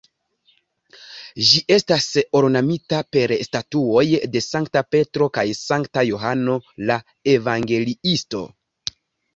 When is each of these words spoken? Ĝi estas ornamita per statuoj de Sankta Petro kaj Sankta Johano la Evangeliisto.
Ĝi 1.49 1.61
estas 1.75 2.07
ornamita 2.39 3.03
per 3.17 3.35
statuoj 3.49 4.05
de 4.37 4.43
Sankta 4.47 4.85
Petro 4.97 5.29
kaj 5.39 5.45
Sankta 5.63 6.09
Johano 6.11 6.61
la 6.91 7.01
Evangeliisto. 7.39 8.47